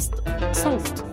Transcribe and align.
بودكاست 0.00 0.14
صوت. 0.52 1.04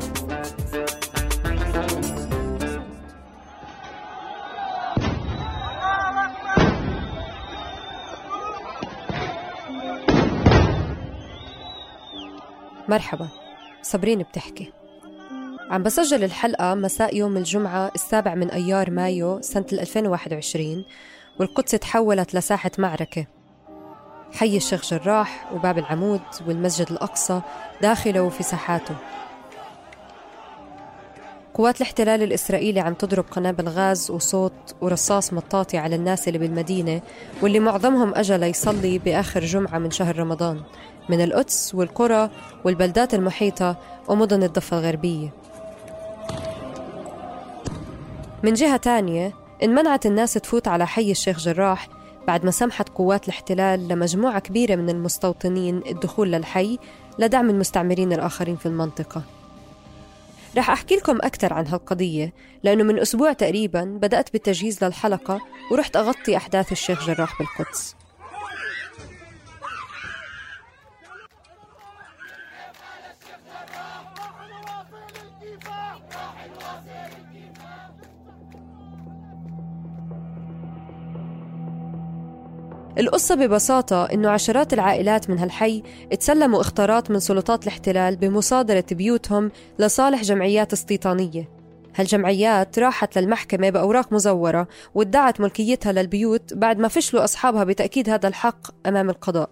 مرحبا 12.89 13.27
صابرين 13.81 14.19
بتحكي. 14.19 14.71
عم 15.69 15.83
بسجل 15.83 16.23
الحلقة 16.23 16.75
مساء 16.75 17.15
يوم 17.15 17.37
الجمعة 17.37 17.91
السابع 17.95 18.35
من 18.35 18.51
أيار 18.51 18.91
مايو 18.91 19.41
سنة 19.41 19.65
2021 19.71 20.85
والقدس 21.39 21.71
تحولت 21.71 22.35
لساحة 22.35 22.71
معركة. 22.77 23.36
حي 24.33 24.57
الشيخ 24.57 24.93
جراح 24.93 25.49
وباب 25.53 25.77
العمود 25.77 26.21
والمسجد 26.47 26.91
الأقصى 26.91 27.41
داخله 27.81 28.21
وفي 28.21 28.43
ساحاته. 28.43 28.95
قوات 31.53 31.77
الاحتلال 31.77 32.23
الإسرائيلي 32.23 32.79
عم 32.79 32.93
تضرب 32.93 33.25
قنابل 33.31 33.69
غاز 33.69 34.11
وصوت 34.11 34.75
ورصاص 34.81 35.33
مطاطي 35.33 35.77
على 35.77 35.95
الناس 35.95 36.27
اللي 36.27 36.39
بالمدينة 36.39 37.01
واللي 37.41 37.59
معظمهم 37.59 38.15
أجا 38.15 38.37
ليصلي 38.37 38.99
بآخر 38.99 39.45
جمعة 39.45 39.77
من 39.77 39.91
شهر 39.91 40.19
رمضان. 40.19 40.61
من 41.09 41.21
القدس 41.21 41.75
والقرى 41.75 42.29
والبلدات 42.65 43.13
المحيطة 43.13 43.75
ومدن 44.07 44.43
الضفة 44.43 44.79
الغربية. 44.79 45.29
من 48.43 48.53
جهة 48.53 48.77
تانية 48.77 49.33
انمنعت 49.63 50.05
الناس 50.05 50.33
تفوت 50.33 50.67
على 50.67 50.87
حي 50.87 51.11
الشيخ 51.11 51.39
جراح 51.39 51.87
بعد 52.27 52.45
ما 52.45 52.51
سمحت 52.51 52.89
قوات 52.89 53.23
الاحتلال 53.23 53.87
لمجموعة 53.87 54.39
كبيرة 54.39 54.75
من 54.75 54.89
المستوطنين 54.89 55.81
الدخول 55.85 56.31
للحي 56.31 56.79
لدعم 57.19 57.49
المستعمرين 57.49 58.13
الآخرين 58.13 58.55
في 58.55 58.65
المنطقة. 58.65 59.23
رح 60.57 60.69
أحكي 60.69 60.95
لكم 60.95 61.17
أكثر 61.21 61.53
عن 61.53 61.67
هالقضية 61.67 62.33
لأنه 62.63 62.83
من 62.83 62.99
أسبوع 62.99 63.33
تقريبا 63.33 63.83
بدأت 63.83 64.33
بالتجهيز 64.33 64.83
للحلقة 64.83 65.41
ورحت 65.71 65.95
أغطي 65.95 66.37
أحداث 66.37 66.71
الشيخ 66.71 67.07
جراح 67.07 67.39
بالقدس. 67.39 67.96
القصة 82.99 83.35
ببساطة 83.35 84.05
إنه 84.05 84.29
عشرات 84.29 84.73
العائلات 84.73 85.29
من 85.29 85.39
هالحي 85.39 85.83
تسلموا 86.19 86.61
اختارات 86.61 87.11
من 87.11 87.19
سلطات 87.19 87.63
الاحتلال 87.63 88.15
بمصادرة 88.15 88.85
بيوتهم 88.91 89.51
لصالح 89.79 90.21
جمعيات 90.21 90.73
استيطانية. 90.73 91.49
هالجمعيات 91.95 92.79
راحت 92.79 93.17
للمحكمة 93.17 93.69
بأوراق 93.69 94.13
مزورة 94.13 94.67
وادعت 94.95 95.41
ملكيتها 95.41 95.91
للبيوت 95.91 96.53
بعد 96.53 96.79
ما 96.79 96.87
فشلوا 96.87 97.23
أصحابها 97.23 97.63
بتأكيد 97.63 98.09
هذا 98.09 98.27
الحق 98.27 98.87
أمام 98.87 99.09
القضاء. 99.09 99.49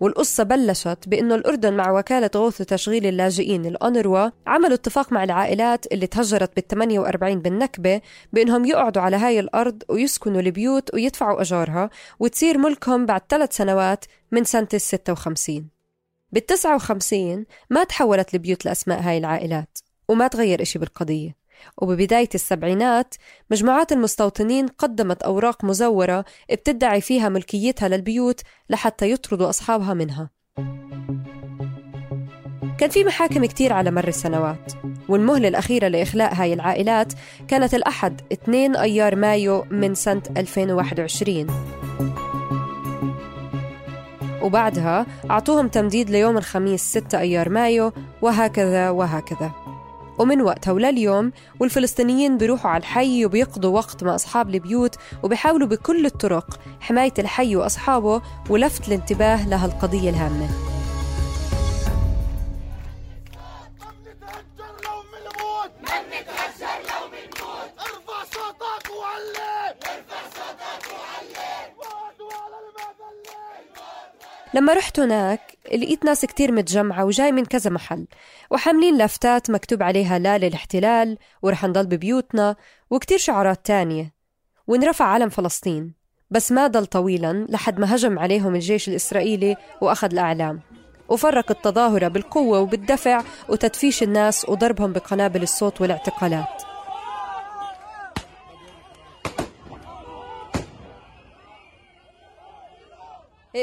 والقصة 0.00 0.44
بلشت 0.44 0.98
بأنه 1.06 1.34
الأردن 1.34 1.74
مع 1.74 1.90
وكالة 1.90 2.30
غوث 2.36 2.60
وتشغيل 2.60 3.06
اللاجئين 3.06 3.66
الأونروا 3.66 4.30
عملوا 4.46 4.74
اتفاق 4.74 5.12
مع 5.12 5.24
العائلات 5.24 5.92
اللي 5.92 6.06
تهجرت 6.06 6.56
بال 6.56 6.66
48 6.66 7.40
بالنكبة 7.40 8.00
بأنهم 8.32 8.64
يقعدوا 8.64 9.02
على 9.02 9.16
هاي 9.16 9.40
الأرض 9.40 9.82
ويسكنوا 9.88 10.40
البيوت 10.40 10.94
ويدفعوا 10.94 11.40
أجارها 11.40 11.90
وتصير 12.20 12.58
ملكهم 12.58 13.06
بعد 13.06 13.22
ثلاث 13.28 13.56
سنوات 13.56 14.04
من 14.32 14.44
سنة 14.44 14.68
ال 14.74 14.80
56 14.80 15.68
بال 16.32 16.46
59 16.46 17.46
ما 17.70 17.84
تحولت 17.84 18.34
البيوت 18.34 18.64
لأسماء 18.64 19.00
هاي 19.00 19.18
العائلات 19.18 19.78
وما 20.08 20.28
تغير 20.28 20.62
إشي 20.62 20.78
بالقضية. 20.78 21.45
وببداية 21.78 22.28
السبعينات 22.34 23.14
مجموعات 23.50 23.92
المستوطنين 23.92 24.66
قدمت 24.66 25.22
أوراق 25.22 25.64
مزورة 25.64 26.24
بتدعي 26.52 27.00
فيها 27.00 27.28
ملكيتها 27.28 27.88
للبيوت 27.88 28.40
لحتى 28.70 29.10
يطردوا 29.10 29.48
أصحابها 29.48 29.94
منها. 29.94 30.30
كان 32.78 32.90
في 32.90 33.04
محاكم 33.04 33.44
كتير 33.44 33.72
على 33.72 33.90
مر 33.90 34.08
السنوات 34.08 34.72
والمهلة 35.08 35.48
الأخيرة 35.48 35.88
لإخلاء 35.88 36.34
هاي 36.34 36.52
العائلات 36.52 37.12
كانت 37.48 37.74
الأحد 37.74 38.20
2 38.32 38.76
أيار 38.76 39.16
مايو 39.16 39.64
من 39.70 39.94
سنة 39.94 40.22
2021 40.36 41.46
وبعدها 44.42 45.06
أعطوهم 45.30 45.68
تمديد 45.68 46.10
ليوم 46.10 46.38
الخميس 46.38 46.82
6 46.82 47.18
أيار 47.18 47.48
مايو 47.48 47.92
وهكذا 48.22 48.90
وهكذا. 48.90 49.65
ومن 50.18 50.42
وقتها 50.42 50.72
ولليوم 50.72 51.32
والفلسطينيين 51.60 52.38
بيروحوا 52.38 52.70
على 52.70 52.80
الحي 52.80 53.24
وبيقضوا 53.24 53.74
وقت 53.74 54.04
مع 54.04 54.14
أصحاب 54.14 54.54
البيوت 54.54 54.96
وبيحاولوا 55.22 55.68
بكل 55.68 56.06
الطرق 56.06 56.60
حماية 56.80 57.14
الحي 57.18 57.56
وأصحابه 57.56 58.22
ولفت 58.50 58.88
الانتباه 58.88 59.48
لهالقضية 59.48 60.10
الهامة. 60.10 60.75
لما 74.56 74.72
رحت 74.72 75.00
هناك 75.00 75.40
لقيت 75.72 76.04
ناس 76.04 76.24
كتير 76.24 76.52
متجمعة 76.52 77.04
وجاي 77.04 77.32
من 77.32 77.44
كذا 77.44 77.70
محل 77.70 78.06
وحاملين 78.50 78.98
لافتات 78.98 79.50
مكتوب 79.50 79.82
عليها 79.82 80.18
لا 80.18 80.38
للاحتلال 80.38 81.18
ورح 81.42 81.64
نضل 81.64 81.86
ببيوتنا 81.86 82.56
وكتير 82.90 83.18
شعارات 83.18 83.66
تانية. 83.66 84.12
وانرفع 84.66 85.04
علم 85.04 85.28
فلسطين 85.28 85.94
بس 86.30 86.52
ما 86.52 86.66
ضل 86.66 86.86
طويلا 86.86 87.46
لحد 87.48 87.80
ما 87.80 87.94
هجم 87.94 88.18
عليهم 88.18 88.54
الجيش 88.54 88.88
الإسرائيلي 88.88 89.56
وأخذ 89.80 90.12
الأعلام. 90.12 90.60
وفرق 91.08 91.50
التظاهرة 91.50 92.08
بالقوة 92.08 92.60
وبالدفع 92.60 93.22
وتدفيش 93.48 94.02
الناس 94.02 94.48
وضربهم 94.48 94.92
بقنابل 94.92 95.42
الصوت 95.42 95.80
والاعتقالات. 95.80 96.75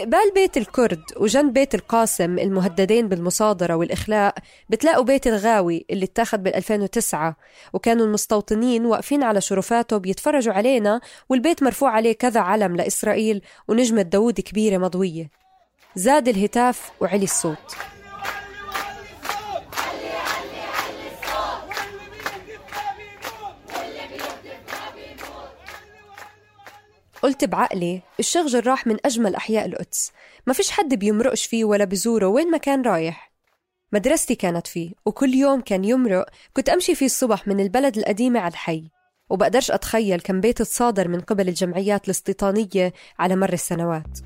قبال 0.01 0.31
بيت 0.35 0.57
الكرد 0.57 1.03
وجنب 1.17 1.53
بيت 1.53 1.75
القاسم 1.75 2.39
المهددين 2.39 3.07
بالمصادرة 3.07 3.75
والإخلاء 3.75 4.35
بتلاقوا 4.69 5.03
بيت 5.03 5.27
الغاوي 5.27 5.85
اللي 5.89 6.05
اتاخد 6.05 6.43
بال 6.43 6.55
2009 6.55 7.35
وكانوا 7.73 8.05
المستوطنين 8.05 8.85
واقفين 8.85 9.23
على 9.23 9.41
شرفاته 9.41 9.97
بيتفرجوا 9.97 10.53
علينا 10.53 11.01
والبيت 11.29 11.63
مرفوع 11.63 11.91
عليه 11.91 12.13
كذا 12.13 12.39
علم 12.41 12.75
لإسرائيل 12.75 13.41
ونجمة 13.67 14.01
داوود 14.01 14.39
كبيرة 14.41 14.77
مضوية. 14.77 15.29
زاد 15.95 16.27
الهتاف 16.27 16.91
وعلي 17.01 17.23
الصوت. 17.23 17.75
قلت 27.23 27.45
بعقلي 27.45 28.01
الشيخ 28.19 28.47
جراح 28.47 28.87
من 28.87 28.97
أجمل 29.05 29.35
أحياء 29.35 29.65
القدس. 29.65 30.11
ما 30.47 30.53
فيش 30.53 30.71
حد 30.71 30.93
بيمرقش 30.93 31.45
فيه 31.45 31.65
ولا 31.65 31.85
بزوره 31.85 32.27
وين 32.27 32.51
ما 32.51 32.57
كان 32.57 32.81
رايح. 32.81 33.31
مدرستي 33.91 34.35
كانت 34.35 34.67
فيه 34.67 34.91
وكل 35.05 35.33
يوم 35.33 35.61
كان 35.61 35.85
يمرق 35.85 36.25
كنت 36.53 36.69
أمشي 36.69 36.95
فيه 36.95 37.05
الصبح 37.05 37.47
من 37.47 37.59
البلد 37.59 37.97
القديمة 37.97 38.39
على 38.39 38.51
الحي. 38.51 38.83
وبقدرش 39.29 39.71
أتخيل 39.71 40.19
كم 40.21 40.41
بيت 40.41 40.61
تصادر 40.61 41.07
من 41.07 41.19
قبل 41.19 41.47
الجمعيات 41.47 42.05
الاستيطانية 42.05 42.93
على 43.19 43.35
مر 43.35 43.53
السنوات. 43.53 44.19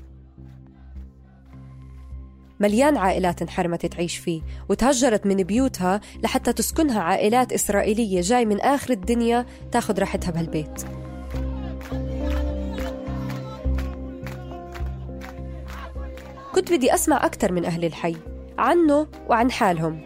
مليان 2.60 2.96
عائلات 2.96 3.42
انحرمت 3.42 3.86
تعيش 3.86 4.16
فيه 4.16 4.42
وتهجرت 4.68 5.26
من 5.26 5.36
بيوتها 5.36 6.00
لحتى 6.22 6.52
تسكنها 6.52 7.02
عائلات 7.02 7.52
إسرائيلية 7.52 8.20
جاي 8.20 8.44
من 8.44 8.60
آخر 8.60 8.92
الدنيا 8.92 9.46
تاخد 9.72 10.00
راحتها 10.00 10.30
بهالبيت. 10.30 11.07
كنت 16.54 16.72
بدي 16.72 16.94
أسمع 16.94 17.26
أكثر 17.26 17.52
من 17.52 17.64
أهل 17.64 17.84
الحي 17.84 18.16
عنه 18.58 19.06
وعن 19.28 19.50
حالهم. 19.50 20.00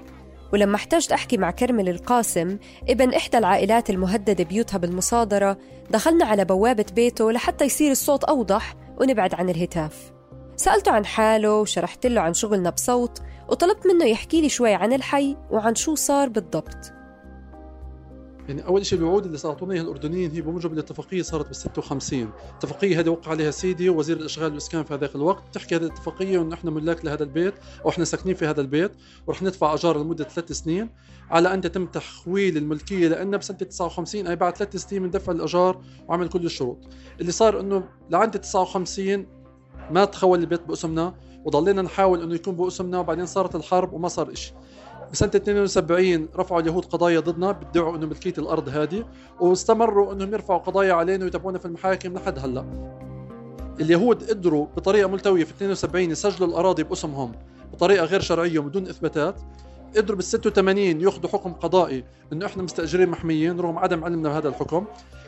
ولما 0.52 0.76
احتجت 0.76 1.12
أحكي 1.12 1.36
مع 1.36 1.50
كرمل 1.50 1.88
القاسم 1.88 2.58
ابن 2.88 3.14
إحدى 3.14 3.38
العائلات 3.38 3.90
المهددة 3.90 4.44
بيوتها 4.44 4.78
بالمصادرة 4.78 5.58
دخلنا 5.90 6.24
على 6.24 6.44
بوابة 6.44 6.86
بيته 6.94 7.32
لحتى 7.32 7.64
يصير 7.64 7.90
الصوت 7.90 8.24
أوضح 8.24 8.74
ونبعد 9.00 9.34
عن 9.34 9.50
الهتاف. 9.50 10.12
سألته 10.56 10.92
عن 10.92 11.06
حاله 11.06 11.54
وشرحت 11.60 12.06
له 12.06 12.20
عن 12.20 12.34
شغلنا 12.34 12.70
بصوت 12.70 13.22
وطلبت 13.48 13.86
منه 13.86 14.04
يحكي 14.04 14.40
لي 14.40 14.48
شوي 14.48 14.74
عن 14.74 14.92
الحي 14.92 15.36
وعن 15.50 15.74
شو 15.74 15.94
صار 15.94 16.28
بالضبط. 16.28 16.92
يعني 18.48 18.66
أول 18.66 18.86
شيء 18.86 18.98
الوعود 18.98 19.24
اللي 19.26 19.38
اعطونا 19.44 19.80
الأردنيين 19.80 20.30
هي 20.30 20.40
بموجب 20.40 20.72
الاتفاقية 20.72 21.22
صارت 21.22 21.46
بال 21.46 21.56
56 21.56 22.30
الاتفاقيه 22.50 23.00
هذه 23.00 23.08
وقع 23.08 23.30
عليها 23.30 23.50
سيدي 23.50 23.88
وزير 23.88 24.16
الأشغال 24.16 24.50
والاسكان 24.50 24.84
في 24.84 24.94
هذاك 24.94 25.14
الوقت 25.14 25.48
بتحكي 25.48 25.76
هذه 25.76 25.82
الاتفاقية 25.82 26.42
انه 26.42 26.54
إحنا 26.54 26.70
ملاك 26.70 27.04
لهذا 27.04 27.22
البيت 27.22 27.54
أو 27.84 27.90
إحنا 27.90 28.04
ساكنين 28.04 28.34
في 28.34 28.46
هذا 28.46 28.60
البيت 28.60 28.92
ورح 29.26 29.42
ندفع 29.42 29.74
أجار 29.74 29.98
لمدة 29.98 30.24
ثلاث 30.24 30.52
سنين 30.52 30.90
على 31.30 31.54
أن 31.54 31.60
تتم 31.60 31.86
تحويل 31.86 32.56
الملكية 32.56 33.08
لنا 33.08 33.36
بسنة 33.36 33.56
59 33.56 34.26
أي 34.26 34.36
بعد 34.36 34.56
ثلاث 34.56 34.76
سنين 34.76 35.02
من 35.02 35.10
دفع 35.10 35.32
الأجار 35.32 35.82
وعمل 36.08 36.28
كل 36.28 36.46
الشروط. 36.46 36.78
اللي 37.20 37.32
صار 37.32 37.60
إنه 37.60 37.84
لعند 38.10 38.38
59 38.38 39.26
ما 39.90 40.04
تخول 40.04 40.38
البيت 40.40 40.62
باسمنا 40.62 41.14
وضلينا 41.44 41.82
نحاول 41.82 42.22
إنه 42.22 42.34
يكون 42.34 42.56
باسمنا 42.56 42.98
وبعدين 42.98 43.26
صارت 43.26 43.56
الحرب 43.56 43.92
وما 43.92 44.08
صار 44.08 44.34
شيء 44.34 44.54
بسنة 45.12 45.30
72 45.36 46.28
رفعوا 46.36 46.60
اليهود 46.60 46.84
قضايا 46.84 47.20
ضدنا 47.20 47.52
بيدعوا 47.52 47.96
انه 47.96 48.06
ملكية 48.06 48.34
الأرض 48.38 48.68
هذه 48.68 49.04
واستمروا 49.40 50.12
إنهم 50.12 50.32
يرفعوا 50.32 50.58
قضايا 50.58 50.92
علينا 50.92 51.24
ويتابعونا 51.24 51.58
في 51.58 51.64
المحاكم 51.64 52.14
لحد 52.14 52.38
هلأ. 52.38 52.64
اليهود 53.80 54.30
قدروا 54.30 54.66
بطريقة 54.76 55.08
ملتوية 55.08 55.44
في 55.44 55.50
72 55.50 56.10
يسجلوا 56.10 56.48
الأراضي 56.48 56.82
بأسمهم 56.82 57.32
بطريقة 57.72 58.04
غير 58.04 58.20
شرعية 58.20 58.58
وبدون 58.58 58.88
إثباتات. 58.88 59.40
قدروا 59.96 60.16
بال 60.16 60.24
86 60.24 61.00
ياخذوا 61.00 61.30
حكم 61.30 61.52
قضائي 61.52 62.04
إنه 62.32 62.46
إحنا 62.46 62.62
مستأجرين 62.62 63.08
محميين 63.08 63.60
رغم 63.60 63.78
عدم 63.78 64.04
علمنا 64.04 64.28
بهذا 64.28 64.48
الحكم. 64.48 64.84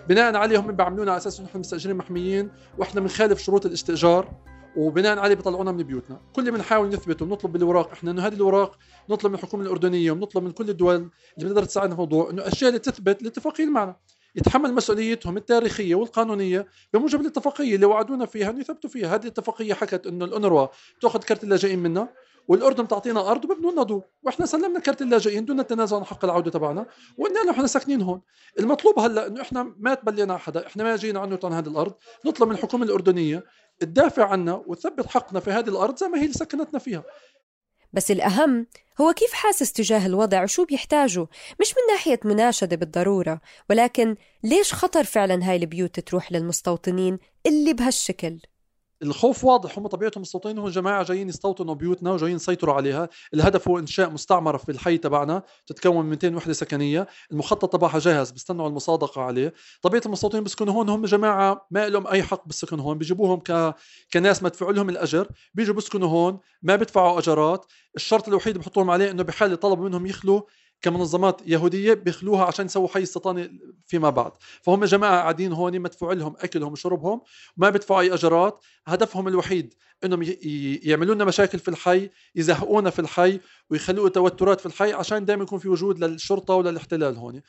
بناء 0.08 0.36
عليه 0.36 0.58
هم 0.60 0.72
بيعملونا 0.72 1.10
على 1.10 1.18
أساس 1.18 1.38
إنه 1.38 1.48
إحنا 1.48 1.60
مستأجرين 1.60 1.96
محميين 1.96 2.50
وإحنا 2.78 3.00
بنخالف 3.00 3.38
شروط 3.38 3.66
الاستئجار. 3.66 4.28
وبناء 4.76 5.18
عليه 5.18 5.34
بيطلعونا 5.34 5.72
من 5.72 5.82
بيوتنا. 5.82 6.20
كل 6.32 6.40
اللي 6.40 6.50
بنحاول 6.50 6.88
نثبته 6.88 7.24
ونطلب 7.24 7.52
بالاوراق 7.52 7.90
إحنا 7.92 8.10
إنه 8.10 8.26
هذه 8.26 8.34
الاوراق 8.34 8.78
نطلب 9.10 9.32
من 9.32 9.38
الحكومة 9.38 9.62
الأردنية 9.62 10.10
ونطلب 10.10 10.44
من 10.44 10.50
كل 10.50 10.70
الدول 10.70 10.94
اللي 10.94 11.10
بتقدر 11.38 11.64
تساعدنا 11.64 11.94
في 11.94 12.00
الموضوع 12.02 12.30
إنه 12.30 12.42
الأشياء 12.42 12.68
اللي 12.68 12.78
تثبت 12.78 13.22
الاتفاقيه 13.22 13.66
معنا. 13.66 13.96
يتحمل 14.36 14.74
مسؤوليتهم 14.74 15.36
التاريخية 15.36 15.94
والقانونية 15.94 16.66
بموجب 16.94 17.20
الاتفاقية 17.20 17.74
اللي 17.74 17.86
وعدونا 17.86 18.26
فيها 18.26 18.50
إنه 18.50 18.60
يثبتوا 18.60 18.90
فيها. 18.90 19.14
هذه 19.14 19.22
الاتفاقية 19.22 19.74
حكت 19.74 20.06
إنه 20.06 20.24
الانروا 20.24 20.66
بتاخذ 20.98 21.18
كرت 21.18 21.44
اللاجئين 21.44 21.78
منا 21.78 22.08
والأردن 22.48 22.88
تعطينا 22.88 23.30
أرض 23.30 23.44
وببنوا 23.44 23.72
لنا 23.72 23.82
دور 23.82 24.02
وإحنا 24.22 24.46
سلمنا 24.46 24.80
كرت 24.80 25.02
اللاجئين 25.02 25.44
دون 25.44 25.60
التنازل 25.60 25.96
عن 25.96 26.04
حق 26.04 26.24
العودة 26.24 26.50
تبعنا. 26.50 26.86
وقلنا 27.18 27.38
له 27.38 27.50
إحنا 27.50 27.66
ساكنين 27.66 28.02
هون. 28.02 28.20
المطلوب 28.60 28.98
هلأ 28.98 29.26
إنه 29.26 29.40
إحنا 29.40 29.74
ما 29.78 29.94
تبلينا 29.94 30.36
حدا 30.36 30.66
إحنا 30.66 30.84
ما 30.84 30.96
جينا 30.96 31.20
عنه 31.20 31.38
عن 31.44 31.52
هذه 31.52 31.68
الأرض. 31.68 31.94
نطلب 32.26 32.48
من 32.48 32.54
الحكومة 32.54 32.84
الأردنية 32.84 33.44
تدافع 33.78 34.24
عنا 34.24 34.62
وتثبت 34.66 35.06
حقنا 35.06 35.40
في 35.40 35.50
هذه 35.50 35.68
الأرض 35.68 35.96
زي 35.96 36.08
ما 36.08 36.18
هي 36.18 36.22
اللي 36.22 36.34
سكنتنا 36.34 36.78
فيها. 36.78 37.04
بس 37.92 38.10
الأهم 38.10 38.66
هو 39.00 39.12
كيف 39.12 39.32
حاسس 39.32 39.72
تجاه 39.72 40.06
الوضع 40.06 40.42
وشو 40.42 40.64
بيحتاجه؟ 40.64 41.26
مش 41.60 41.74
من 41.76 41.94
ناحية 41.94 42.20
مناشدة 42.24 42.76
بالضرورة 42.76 43.40
ولكن 43.70 44.16
ليش 44.42 44.74
خطر 44.74 45.04
فعلا 45.04 45.50
هاي 45.50 45.56
البيوت 45.56 46.00
تروح 46.00 46.32
للمستوطنين 46.32 47.18
اللي 47.46 47.72
بهالشكل؟ 47.72 48.38
الخوف 49.02 49.44
واضح 49.44 49.78
هم 49.78 49.86
طبيعتهم 49.86 50.20
مستوطنين 50.20 50.58
هم 50.58 50.68
جماعة 50.68 51.02
جايين 51.02 51.28
يستوطنوا 51.28 51.74
بيوتنا 51.74 52.12
وجايين 52.12 52.36
يسيطروا 52.36 52.74
عليها. 52.74 53.08
الهدف 53.34 53.68
هو 53.68 53.78
إنشاء 53.78 54.10
مستعمرة 54.10 54.56
في 54.56 54.72
الحي 54.72 54.98
تبعنا 54.98 55.42
تتكون 55.66 56.04
من 56.04 56.10
200 56.10 56.36
وحدة 56.36 56.52
سكنية. 56.52 57.08
المخطط 57.32 57.72
تبعها 57.72 57.98
جاهز 57.98 58.30
بيستنوا 58.30 58.68
المصادقة 58.68 59.22
عليه. 59.22 59.52
طبيعة 59.82 60.02
المستوطنين 60.06 60.42
بيسكنوا 60.42 60.74
هون 60.74 60.88
هم 60.88 61.04
جماعة 61.04 61.66
ما 61.70 61.88
لهم 61.88 62.06
أي 62.06 62.22
حق 62.22 62.46
بالسكن 62.46 62.80
هون. 62.80 62.98
بيجيبوهم 62.98 63.40
ك... 63.40 63.74
كناس 64.12 64.42
مدفوع 64.42 64.70
لهم 64.70 64.88
الأجر. 64.88 65.28
بيجوا 65.54 65.74
بيسكنوا 65.74 66.08
هون 66.08 66.38
ما 66.62 66.76
بيدفعوا 66.76 67.18
اجارات 67.18 67.66
الشرط 67.96 68.28
الوحيد 68.28 68.58
بحطوهم 68.58 68.90
عليه 68.90 69.10
إنه 69.10 69.22
بحال 69.22 69.60
طلبوا 69.60 69.88
منهم 69.88 70.06
يخلوا 70.06 70.40
كمنظمات 70.84 71.40
يهودية 71.46 71.94
بيخلوها 71.94 72.44
عشان 72.44 72.66
يسووا 72.66 72.88
حي 72.88 73.02
استيطاني 73.02 73.60
فيما 73.86 74.10
بعد. 74.10 74.32
فهم 74.62 74.84
جماعة 74.84 75.16
قاعدين 75.20 75.52
هون 75.52 75.80
مدفوع 75.80 76.12
لهم 76.12 76.34
أكلهم 76.40 76.72
وشربهم 76.72 77.20
ما 77.56 77.70
بيدفعوا 77.70 78.00
أي 78.00 78.14
اجارات 78.14 78.64
هدفهم 78.86 79.28
الوحيد 79.28 79.74
إنهم 80.04 80.22
يعملوا 80.82 81.14
لنا 81.14 81.24
مشاكل 81.24 81.58
في 81.58 81.68
الحي 81.68 82.10
يزهقونا 82.34 82.90
في 82.90 82.98
الحي 82.98 83.40
ويخلقوا 83.70 84.08
توترات 84.08 84.60
في 84.60 84.66
الحي 84.66 84.92
عشان 84.92 85.24
دائما 85.24 85.42
يكون 85.42 85.58
في 85.58 85.68
وجود 85.68 86.04
للشرطة 86.04 86.54
وللاحتلال 86.54 87.16
هون. 87.16 87.42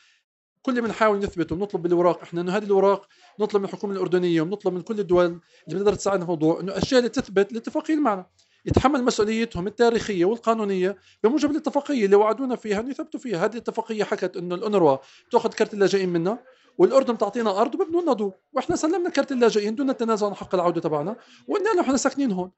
كل 0.61 0.71
اللي 0.71 0.81
بنحاول 0.81 1.19
نثبته 1.19 1.55
ونطلب 1.55 1.81
بالاوراق 1.81 2.21
إحنا 2.21 2.41
إنه 2.41 2.57
هذه 2.57 2.63
الاوراق 2.63 3.07
نطلب 3.39 3.61
من 3.61 3.67
الحكومة 3.67 3.93
الأردنية 3.93 4.41
ونطلب 4.41 4.73
من 4.73 4.81
كل 4.81 4.99
الدول 4.99 5.25
اللي 5.25 5.39
بتقدر 5.67 5.93
تساعدنا 5.95 6.25
في 6.25 6.31
الموضوع 6.31 6.59
إنه 6.59 6.71
الاشياء 6.71 6.99
اللي 6.99 7.09
تثبت 7.09 7.51
الاتفاقيه 7.51 7.95
معنا. 7.95 8.25
يتحمل 8.65 9.03
مسؤوليتهم 9.03 9.67
التاريخية 9.67 10.25
والقانونية 10.25 10.97
بموجب 11.23 11.51
الاتفاقية 11.51 12.05
اللي 12.05 12.15
وعدونا 12.15 12.55
فيها 12.55 12.79
أنه 12.79 12.89
يثبتوا 12.89 13.19
فيها. 13.19 13.45
هذه 13.45 13.51
الاتفاقية 13.51 14.03
حكت 14.03 14.37
أنه 14.37 14.55
الانروا 14.55 14.97
بتاخذ 15.29 15.49
كرت 15.49 15.73
اللاجئين 15.73 16.09
منا 16.09 16.43
والأردن 16.77 17.17
تعطينا 17.17 17.61
أرض 17.61 17.75
وببنوا 17.75 18.01
لنا 18.01 18.13
دور 18.13 18.33
وإحنا 18.53 18.75
سلمنا 18.75 19.09
كرت 19.09 19.31
اللاجئين 19.31 19.75
دون 19.75 19.89
التنازل 19.89 20.27
عن 20.27 20.35
حق 20.35 20.55
العودة 20.55 20.81
تبعنا. 20.81 21.15
وقلنا 21.47 21.69
له 21.69 21.81
إحنا 21.81 21.97
ساكنين 21.97 22.31
هون. 22.31 22.51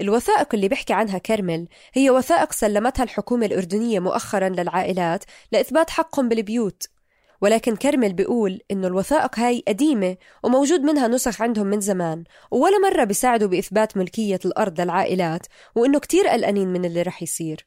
الوثائق 0.00 0.54
اللي 0.54 0.68
بيحكي 0.68 0.92
عنها 0.92 1.18
كرمل 1.18 1.68
هي 1.92 2.10
وثائق 2.10 2.52
سلمتها 2.52 3.02
الحكومة 3.02 3.46
الأردنية 3.46 4.00
مؤخرا 4.00 4.48
للعائلات 4.48 5.24
لإثبات 5.52 5.90
حقهم 5.90 6.28
بالبيوت. 6.28 6.97
ولكن 7.40 7.76
كرمل 7.76 8.12
بيقول 8.12 8.60
إنه 8.70 8.86
الوثائق 8.86 9.38
هاي 9.38 9.62
قديمة 9.68 10.16
وموجود 10.44 10.80
منها 10.80 11.08
نسخ 11.08 11.42
عندهم 11.42 11.66
من 11.66 11.80
زمان 11.80 12.24
ولا 12.50 12.78
مرة 12.78 13.04
بيساعدوا 13.04 13.48
بإثبات 13.48 13.96
ملكية 13.96 14.40
الأرض 14.44 14.80
للعائلات 14.80 15.46
وإنه 15.74 15.98
كتير 15.98 16.28
قلقانين 16.28 16.68
من 16.68 16.84
اللي 16.84 17.02
رح 17.02 17.22
يصير. 17.22 17.66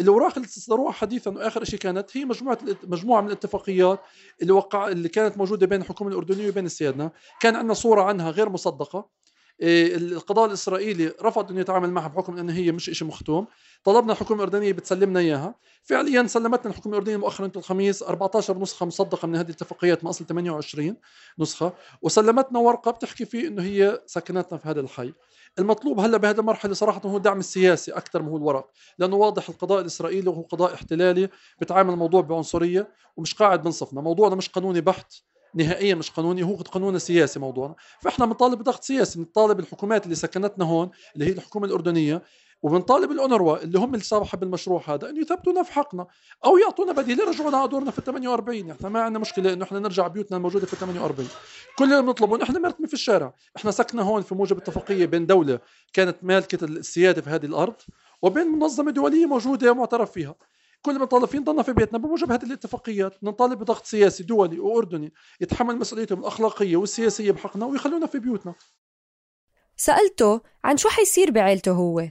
الاوراق 0.00 0.34
اللي 0.36 0.48
تصدروها 0.48 0.92
حديثا 0.92 1.30
وآخر 1.30 1.64
شيء 1.64 1.78
كانت 1.78 2.16
هي 2.16 2.24
مجموعة 2.24 2.58
مجموعة 2.84 3.20
من 3.20 3.26
الاتفاقيات 3.26 4.00
اللي 4.42 4.52
وقع 4.52 4.88
اللي 4.88 5.08
كانت 5.08 5.38
موجودة 5.38 5.66
بين 5.66 5.80
الحكومة 5.80 6.10
الأردنية 6.10 6.48
وبين 6.48 6.66
السيادنا 6.66 7.10
كان 7.40 7.56
عندنا 7.56 7.74
صورة 7.74 8.02
عنها 8.02 8.30
غير 8.30 8.48
مصدقة. 8.48 9.08
القضاء 9.62 10.46
الإسرائيلي 10.46 11.12
رفض 11.22 11.50
انه 11.50 11.60
يتعامل 11.60 11.90
معها 11.90 12.08
بحكم 12.08 12.38
انه 12.38 12.52
هي 12.52 12.72
مش 12.72 12.84
شيء 12.84 13.08
مختوم. 13.08 13.46
طلبنا 13.84 14.12
الحكومة 14.12 14.38
الاردنيه 14.44 14.72
بتسلمنا 14.72 15.20
إياها. 15.20 15.54
فعليا 15.82 16.26
سلمتنا 16.26 16.70
الحكومة 16.70 16.94
الاردنيه 16.94 17.16
مؤخرا 17.16 17.50
الخميس 17.56 18.02
14 18.02 18.58
نسخة 18.58 18.86
مصدقة 18.86 19.26
من 19.26 19.36
هذه 19.36 19.46
الاتفاقيات 19.46 20.04
من 20.04 20.08
أصل 20.10 20.26
28 20.26 20.96
نسخة. 21.38 21.72
وسلمتنا 22.02 22.58
ورقة 22.58 22.90
بتحكي 22.90 23.24
فيه 23.24 23.48
إنه 23.48 23.62
هي 23.62 24.00
سكنتنا 24.06 24.58
في 24.58 24.68
هذا 24.68 24.80
الحي. 24.80 25.12
المطلوب 25.58 26.00
هلأ 26.00 26.16
بهذه 26.16 26.40
المرحلة 26.40 26.74
صراحة 26.74 27.00
هو 27.04 27.16
الدعم 27.16 27.38
السياسي 27.38 27.92
أكثر 27.92 28.22
ما 28.22 28.30
هو 28.30 28.36
الورق 28.36 28.70
لأنه 28.98 29.16
واضح 29.16 29.48
القضاء 29.48 29.80
الإسرائيلي 29.80 30.28
وهو 30.28 30.42
قضاء 30.42 30.74
احتلالي 30.74 31.28
بتعامل 31.60 31.92
الموضوع 31.92 32.20
بعنصرية 32.20 32.88
ومش 33.16 33.34
قاعد 33.34 33.62
بنصفنا. 33.62 34.00
موضوعنا 34.00 34.34
مش 34.34 34.48
قانوني 34.48 34.80
بحت 34.80 35.14
نهائيا 35.54 35.94
مش 35.94 36.10
قانوني 36.10 36.42
هو 36.42 36.54
قانون 36.54 36.98
سياسي 36.98 37.38
موضوعنا. 37.38 37.74
فإحنا 38.00 38.26
بنطالب 38.26 38.58
بضغط 38.58 38.84
سياسي 38.84 39.18
بنطالب 39.18 39.60
الحكومات 39.60 40.04
اللي 40.04 40.14
سكنتنا 40.14 40.64
هون 40.64 40.90
اللي 41.14 41.26
هي 41.26 41.32
الحكومة 41.32 41.66
الأردنية 41.66 42.22
وبنطالب 42.62 43.10
الأونروا 43.10 43.62
اللي 43.62 43.78
هم 43.78 43.98
صاحب 43.98 44.42
المشروع 44.42 44.82
هذا 44.86 45.10
إنه 45.10 45.20
يثبتونا 45.20 45.62
في 45.62 45.72
حقنا 45.72 46.06
أو 46.44 46.58
يعطونا 46.58 46.92
بديل. 46.92 47.20
يرجعونا 47.20 47.56
على 47.56 47.68
دورنا 47.68 47.90
في 47.90 47.98
ال 47.98 48.04
48 48.04 48.70
إحنا 48.70 48.88
ما 48.88 49.00
عندنا 49.02 49.18
مشكلة 49.18 49.52
إنه 49.52 49.64
إحنا 49.64 49.78
نرجع 49.78 50.06
بيوتنا 50.06 50.36
الموجودة 50.36 50.66
في 50.66 50.72
ال 50.72 50.78
48 50.78 51.28
كل 51.78 51.84
اللي 51.84 52.02
بنطلبه 52.02 52.36
انه 52.36 52.44
إحنا 52.44 52.58
مرتمي 52.58 52.86
في 52.86 52.94
الشارع. 52.94 53.34
إحنا 53.56 53.70
سكنا 53.70 54.02
هون 54.02 54.22
في 54.22 54.34
موجب 54.34 54.56
اتفاقيه 54.56 55.06
بين 55.06 55.26
دولة 55.26 55.58
كانت 55.92 56.16
مالكة 56.22 56.64
السيادة 56.64 57.22
في 57.22 57.30
هذه 57.30 57.46
الأرض 57.46 57.74
وبين 58.22 58.46
منظمة 58.46 58.90
دولية 58.90 59.26
موجودة 59.26 59.70
ومعترف 59.70 60.12
فيها. 60.12 60.34
كل 60.82 60.98
ما 60.98 61.04
نطالب 61.04 61.24
فيه 61.24 61.62
في 61.62 61.72
بيتنا 61.72 61.98
بموجب 61.98 62.32
هذه 62.32 62.44
الاتفاقيات. 62.44 63.24
نطالب 63.24 63.58
بضغط 63.58 63.84
سياسي 63.84 64.22
دولي 64.22 64.58
وأردني 64.58 65.12
يتحمل 65.40 65.76
مسؤوليتهم 65.76 66.20
الأخلاقية 66.20 66.76
والسياسية 66.76 67.32
بحقنا 67.32 67.66
ويخلونا 67.66 68.06
في 68.06 68.18
بيوتنا. 68.18 68.54
سألته 69.76 70.40
عن 70.64 70.76
شو 70.76 70.88
حيصير 70.88 71.30
بعيلته 71.30 71.72
هو. 71.72 72.08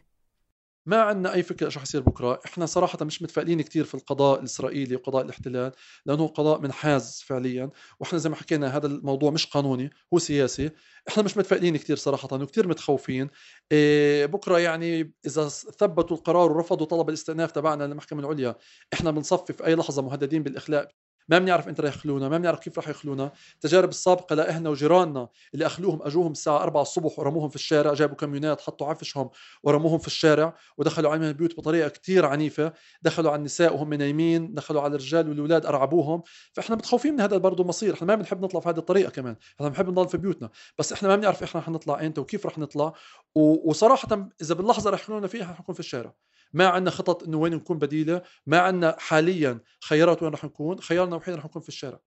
ما 0.86 1.02
عندنا 1.02 1.34
أي 1.34 1.44
فكرة 1.44 1.70
شو 1.70 1.80
حيصير 1.80 2.02
بكرة. 2.02 2.40
إحنا 2.46 2.66
صراحة 2.66 3.06
مش 3.06 3.22
متفائلين 3.22 3.62
كثير 3.62 3.84
في 3.86 3.96
القضاء 3.96 4.40
الإسرائيلي 4.40 4.96
وقضاء 4.96 5.26
الاحتلال 5.26 5.72
لأنه 6.06 6.28
قضاء 6.28 6.62
منحاز 6.62 7.24
فعليا. 7.28 7.70
وإحنا 8.00 8.20
زي 8.20 8.30
ما 8.30 8.36
حكينا 8.36 8.78
هذا 8.78 8.88
الموضوع 8.88 9.32
مش 9.32 9.46
قانوني 9.46 9.90
هو 10.14 10.20
سياسي. 10.20 10.70
إحنا 11.10 11.24
مش 11.24 11.38
متفائلين 11.38 11.78
كثير 11.78 11.96
صراحة 11.96 12.28
وكثير 12.34 12.68
متخوفين. 12.68 13.30
إيه 13.72 14.26
بكرة 14.26 14.60
يعني 14.60 15.14
إذا 15.26 15.48
ثبتوا 15.50 16.18
القرار 16.18 16.52
ورفضوا 16.52 16.86
طلب 16.86 17.10
الاستئناف 17.10 17.52
تبعنا 17.52 17.84
للمحكمة 17.84 18.20
العليا 18.20 18.56
إحنا 18.94 19.12
بنصفي 19.12 19.54
في 19.54 19.66
أي 19.66 19.76
لحظة 19.76 20.02
مهددين 20.02 20.44
بالإخلاء. 20.44 20.92
ما 21.30 21.40
بنعرف 21.40 21.68
إمتى 21.68 21.82
رح 21.82 21.96
يخلونا 21.96 22.30
ما 22.30 22.38
بنعرف 22.38 22.60
كيف 22.60 22.80
رح 22.80 22.88
يخلونا. 22.88 23.32
التجارب 23.54 23.90
السابقة 23.90 24.36
لأهلنا 24.36 24.70
وجيراننا 24.70 25.28
اللي 25.54 25.66
أخلوهم 25.66 26.02
أجوهم 26.04 26.32
الساعة 26.32 26.64
4 26.64 26.82
الصبح 26.82 27.20
ورموهم 27.20 27.50
في 27.50 27.56
الشارع 27.56 27.94
جابوا 27.94 28.16
كاميونات 28.16 28.62
حطوا 28.62 28.88
عفشهم 28.88 29.30
ورموهم 29.64 29.98
في 29.98 30.08
الشارع 30.08 30.56
ودخلوا 30.78 31.12
عليهم 31.12 31.24
البيوت 31.24 31.58
بطريقة 31.58 31.90
كتير 31.90 32.26
عنيفة. 32.26 32.74
دخلوا 33.02 33.32
على 33.32 33.40
النساء 33.40 33.74
وهم 33.74 33.94
نايمين 33.94 34.54
دخلوا 34.54 34.82
على 34.82 34.96
الرجال 34.96 35.30
والأولاد 35.30 35.66
أرعبوهم. 35.66 36.24
فإحنا 36.54 36.76
متخوفين 36.76 37.14
من 37.14 37.22
هذا 37.22 37.38
برضه 37.38 37.64
مصير. 37.64 37.94
إحنا 37.94 38.08
ما 38.08 38.16
بنحب 38.16 38.44
نطلع 38.44 38.60
في 38.60 38.70
هذه 38.70 38.78
الطريقة 38.78 39.10
كمان. 39.10 39.36
إحنا 39.56 39.70
بنحب 39.70 39.90
نضل 39.90 40.08
في 40.08 40.18
بيوتنا. 40.18 40.50
بس 40.78 40.94
إحنا 40.94 41.10
ما 41.10 41.16
بنعرف 41.16 41.44
إحنا 41.44 41.62
رح 41.62 41.70
نطلع 41.70 42.06
إمتى 42.06 42.22
وكيف 42.22 42.46
رح 42.46 42.58
نطلع. 42.58 42.94
وصراحة 43.36 44.30
إذا 44.42 44.56
باللحظة 44.56 44.90
رح 44.90 45.00
يخلونا 45.02 45.28
فيها 45.28 45.54
حنكون 45.54 45.74
في 45.74 45.80
الشارع. 45.80 46.14
ما 46.54 46.68
عندنا 46.68 46.92
خطط 46.92 47.24
إنه 47.24 47.38
وين 47.38 47.54
نكون 47.54 47.78
بديلة 47.78 48.22
ما 48.48 48.60
عندنا 48.60 48.96
حاليا 49.00 49.60
خيارات 49.88 50.24
وين 50.24 50.34
رح 50.34 50.46
نكون 50.46 50.80
خيارنا 50.80 51.12
الوحيد 51.12 51.36
رح 51.36 51.46
نكون 51.46 51.62
في 51.62 51.70
الشارع. 51.70 52.00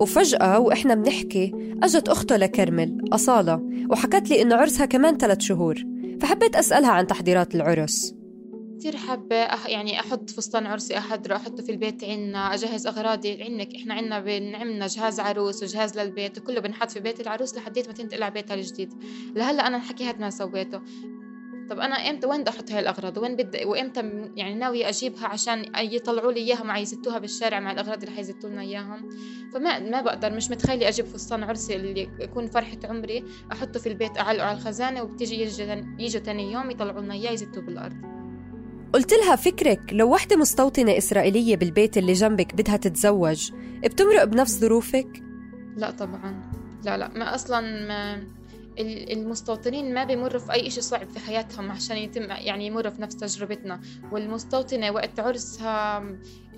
وفجأة 0.00 0.58
وإحنا 0.58 0.94
بنحكي 0.94 1.74
أجت 1.82 2.08
أخته 2.08 2.36
لكرمل 2.36 3.04
أصالة 3.12 3.62
وحكت 3.90 4.30
لي 4.30 4.42
إنه 4.42 4.56
عرسها 4.56 4.86
كمان 4.86 5.16
ثلاث 5.16 5.40
شهور 5.40 5.84
فحبيت 6.20 6.56
أسألها 6.56 6.90
عن 6.90 7.06
تحضيرات 7.06 7.54
العرس. 7.54 8.14
كثير 8.78 8.96
حابة 8.96 9.36
أح 9.36 9.68
يعني 9.68 10.00
أحط 10.00 10.30
فستان 10.30 10.66
عرسي 10.66 10.98
أحضره 10.98 11.36
أحطه 11.36 11.62
في 11.62 11.72
البيت 11.72 12.04
عنا 12.04 12.54
أجهز 12.54 12.86
أغراضي 12.86 13.42
عندك 13.42 13.74
إحنا 13.76 13.94
عنا 13.94 14.20
بنعملنا 14.20 14.86
جهاز 14.86 15.20
عروس 15.20 15.62
وجهاز 15.62 15.98
للبيت 15.98 16.38
وكله 16.38 16.60
بنحط 16.60 16.90
في 16.90 17.00
بيت 17.00 17.20
العروس 17.20 17.56
لحديت 17.56 17.86
ما 17.86 17.92
تنتقل 17.92 18.22
على 18.22 18.34
بيتها 18.34 18.54
الجديد. 18.54 18.92
لهلأ 19.36 19.66
أنا 19.66 19.76
الحكي 19.76 20.04
هاد 20.04 20.20
ما 20.20 20.30
سويته. 20.30 20.80
طب 21.70 21.78
أنا 21.78 21.94
إمتى 21.94 22.26
وين 22.26 22.40
بدي 22.40 22.50
أحط 22.50 22.70
هاي 22.70 22.80
الاغراض 22.80 23.18
وين 23.18 23.36
بدي 23.36 23.64
وإمتى 23.64 24.00
يعني 24.36 24.54
ناوية 24.54 24.88
أجيبها 24.88 25.26
عشان 25.26 25.64
يطلعوا 25.76 26.32
لي 26.32 26.40
اياها 26.40 26.62
مع 26.62 26.78
يزتوها 26.78 27.18
بالشارع 27.18 27.60
مع 27.60 27.72
الأغراض 27.72 28.02
اللي 28.02 28.16
حيزتوا 28.16 28.50
لنا 28.50 28.62
إياهم؟ 28.62 29.08
فما 29.54 29.78
ما 29.78 30.00
بقدر 30.00 30.32
مش 30.32 30.50
متخيلة 30.50 30.88
أجيب 30.88 31.06
فستان 31.06 31.42
عرسي 31.42 31.76
اللي 31.76 32.08
يكون 32.20 32.46
فرحة 32.46 32.78
عمري 32.84 33.24
أحطه 33.52 33.80
في 33.80 33.88
البيت 33.88 34.18
أعلقه 34.18 34.46
على 34.46 34.58
الخزانة 34.58 35.02
وبتيجي 35.02 35.42
يجوا 35.98 36.20
ثاني 36.20 36.52
يوم 36.52 36.70
يطلعوا 36.70 37.00
لنا 37.00 37.14
إياه 37.14 37.32
يزتوه 37.32 37.62
بالأرض. 37.62 37.96
قلت 38.92 39.12
لها 39.12 39.36
فكرك 39.36 39.80
لو 39.92 40.12
وحدة 40.12 40.36
مستوطنة 40.36 40.98
إسرائيلية 40.98 41.56
بالبيت 41.56 41.98
اللي 41.98 42.12
جنبك 42.12 42.54
بدها 42.54 42.76
تتزوج 42.76 43.50
بتمرق 43.84 44.24
بنفس 44.24 44.58
ظروفك؟ 44.58 45.22
لا 45.76 45.90
طبعا. 45.90 46.50
لا 46.84 46.96
لا 46.96 47.08
ما 47.08 47.34
أصلا 47.34 47.60
ما 47.60 48.26
المستوطنين 48.78 49.94
ما 49.94 50.04
بيمروا 50.04 50.40
في 50.40 50.52
أي 50.52 50.70
شيء 50.70 50.82
صعب 50.82 51.08
في 51.10 51.18
حياتهم 51.18 51.70
عشان 51.70 51.96
يتم 51.96 52.22
يعني 52.30 52.66
يمروا 52.66 52.90
في 52.90 53.02
نفس 53.02 53.16
تجربتنا. 53.16 53.80
والمستوطنة 54.12 54.90
وقت 54.90 55.20
عرسها 55.20 56.04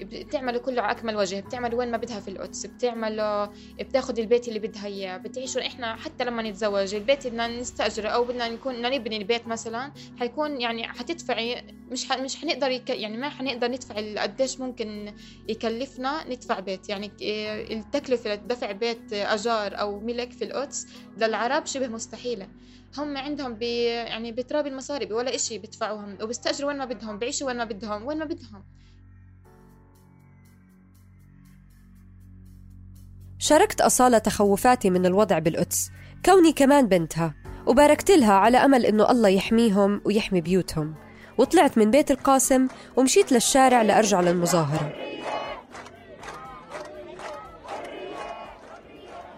بتعمله 0.01 0.59
كله 0.59 0.83
على 0.83 0.93
أكمل 0.93 1.17
وجه 1.17 1.41
بتعمل 1.41 1.75
وين 1.75 1.91
ما 1.91 1.97
بدها 1.97 2.21
في 2.21 2.29
القدس 2.29 2.67
بتعمله 2.67 3.51
بتاخد 3.81 4.19
البيت 4.19 4.49
اللي 4.49 4.59
بدها 4.59 4.87
إياه 4.87 5.17
بتعيشوا 5.17 5.67
إحنا 5.67 5.97
حتى 5.97 6.25
لما 6.25 6.43
نتزوج 6.43 6.95
البيت 6.95 7.27
بدنا 7.27 7.61
نستأجره 7.61 8.09
أو 8.09 8.25
بدنا 8.25 8.49
نكون 8.49 8.75
بدنا 8.75 8.89
نبني 8.99 9.17
البيت 9.17 9.47
مثلا 9.49 9.93
حيكون 10.17 10.61
يعني 10.61 10.89
حتدفعي 10.89 11.63
مش. 11.91 12.13
مش 12.13 12.37
حنقدر 12.37 12.71
يك... 12.71 12.91
يعني 12.91 13.17
ما 13.17 13.29
حنقدر 13.29 13.69
ندفع 13.69 14.23
قديش 14.23 14.61
ممكن 14.61 15.15
يكلفنا 15.49 16.29
ندفع 16.29 16.61
بيت. 16.61 16.89
يعني 16.89 17.11
التكلفة 17.73 18.35
لدفع 18.35 18.73
بيت 18.73 19.13
أجار 19.13 19.81
أو 19.81 20.01
ملك 20.01 20.33
في 20.33 20.45
القدس 20.45 20.87
للعرب 21.17 21.67
شبه 21.67 21.89
مستحيلة. 21.89 22.49
هم 22.99 23.17
عندهم 23.17 23.55
بي 23.55 23.85
يعني 23.85 24.33
بتراب 24.33 24.67
المصاري 24.67 25.13
ولا 25.13 25.35
إشي 25.35 25.59
بيدفعوهم 25.59 26.19
وبيستأجروا 26.23 26.69
وين 26.69 26.79
ما 26.79 26.85
بدهم 26.85 27.19
بيعيشوا 27.19 27.47
وين 27.47 27.57
ما 27.57 27.65
بدهم 27.65 28.07
وين 28.07 28.19
ما 28.19 28.25
بدهم. 28.25 28.65
شاركت 33.39 33.81
أصالة 33.81 34.19
تخوفاتي 34.19 34.91
من 34.91 35.07
الوضع 35.07 35.39
بالقدس. 35.39 35.91
كوني 36.25 36.53
كمان 36.53 36.89
بنتها 36.89 37.35
وباركت 37.67 38.11
لها 38.11 38.33
على 38.33 38.59
أمل 38.59 38.87
إنه 38.87 39.11
الله 39.11 39.29
يحميهم 39.29 40.01
ويحمي 40.05 40.41
بيوتهم. 40.41 40.95
وطلعت 41.41 41.79
من 41.79 41.91
بيت 41.91 42.11
القاسم 42.11 42.69
ومشيت 42.97 43.33
للشارع 43.33 43.83
لأرجع 43.83 44.21
للمظاهرة. 44.21 44.93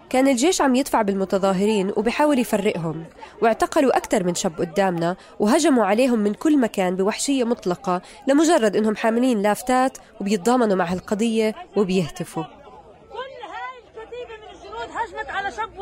كان 0.09 0.27
الجيش 0.27 0.61
عم 0.61 0.75
يدفع 0.75 1.01
بالمتظاهرين 1.01 1.91
وبحاول 1.97 2.39
يفرقهم 2.39 3.05
واعتقلوا 3.41 3.97
أكثر 3.97 4.23
من 4.23 4.35
شاب 4.35 4.61
قدامنا 4.61 5.15
وهجموا 5.39 5.85
عليهم 5.85 6.19
من 6.19 6.33
كل 6.33 6.59
مكان 6.59 6.95
بوحشية 6.95 7.43
مطلقة 7.43 8.01
لمجرد 8.27 8.75
إنهم 8.75 8.95
حاملين 8.95 9.41
لافتات 9.41 9.97
وبيتضامنوا 10.21 10.75
مع 10.75 10.85
هالقضية 10.85 11.55
وبيهتفوا. 11.75 12.43
هجمت 14.93 15.29
على 15.29 15.51
شاب 15.51 15.79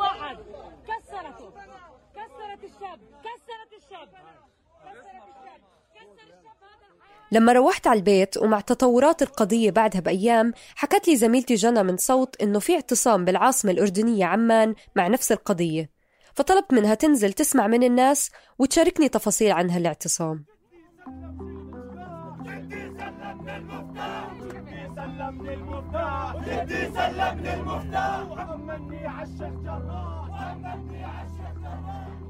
لما 7.31 7.53
روحت 7.53 7.87
على 7.87 7.97
البيت 7.99 8.37
ومع 8.37 8.59
تطورات 8.59 9.21
القضية 9.21 9.71
بعدها 9.71 10.01
بأيام 10.01 10.53
حكت 10.75 11.07
لي 11.07 11.15
زميلتي 11.15 11.55
جنى 11.55 11.83
من 11.83 11.97
صوت 11.97 12.41
إنه 12.41 12.59
في 12.59 12.75
اعتصام 12.75 13.25
بالعاصمة 13.25 13.71
الأردنية 13.71 14.25
عمان 14.25 14.75
مع 14.95 15.07
نفس 15.07 15.31
القضية 15.31 15.89
فطلبت 16.33 16.73
منها 16.73 16.95
تنزل 16.95 17.33
تسمع 17.33 17.67
من 17.67 17.83
الناس 17.83 18.31
وتشاركني 18.59 19.09
تفاصيل 19.09 19.51
عن 19.51 19.69
هالاعتصام. 19.69 20.45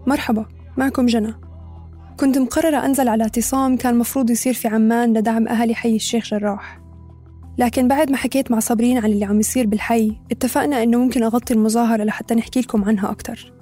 مرحبا 0.07 0.45
معكم 0.77 1.05
جنى. 1.05 1.50
كنت 2.21 2.37
مقررة 2.37 2.85
أنزل 2.85 3.07
على 3.07 3.23
اعتصام 3.23 3.77
كان 3.77 3.97
مفروض 3.97 4.29
يصير 4.29 4.53
في 4.53 4.67
عمان 4.67 5.17
لدعم 5.17 5.47
أهالي 5.47 5.75
حي 5.75 5.95
الشيخ 5.95 6.25
جراح. 6.25 6.79
لكن 7.57 7.87
بعد 7.87 8.11
ما 8.11 8.17
حكيت 8.17 8.51
مع 8.51 8.59
صابرين 8.59 8.97
عن 8.97 9.05
اللي 9.05 9.25
عم 9.25 9.39
يصير 9.39 9.67
بالحي 9.67 10.17
اتفقنا 10.31 10.83
إنه 10.83 10.97
ممكن 10.97 11.23
أغطي 11.23 11.53
المظاهرة 11.53 12.03
لحتى 12.03 12.35
نحكي 12.35 12.61
لكم 12.61 12.83
عنها 12.83 13.11
أكتر. 13.11 13.53